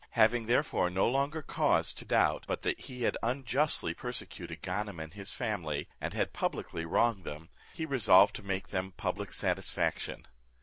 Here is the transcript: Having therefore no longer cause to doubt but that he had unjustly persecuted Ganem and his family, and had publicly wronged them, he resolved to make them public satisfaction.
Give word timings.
Having 0.17 0.47
therefore 0.47 0.89
no 0.89 1.07
longer 1.07 1.43
cause 1.43 1.93
to 1.93 2.05
doubt 2.05 2.45
but 2.47 2.63
that 2.63 2.79
he 2.79 3.03
had 3.03 3.19
unjustly 3.21 3.93
persecuted 3.93 4.63
Ganem 4.63 4.99
and 4.99 5.13
his 5.13 5.31
family, 5.31 5.87
and 6.01 6.11
had 6.15 6.33
publicly 6.33 6.85
wronged 6.87 7.23
them, 7.23 7.49
he 7.75 7.85
resolved 7.85 8.35
to 8.37 8.41
make 8.41 8.69
them 8.69 8.93
public 8.93 9.31
satisfaction. 9.31 10.25